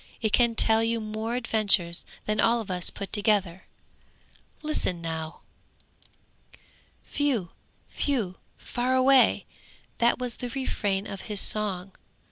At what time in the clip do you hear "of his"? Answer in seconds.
11.05-11.39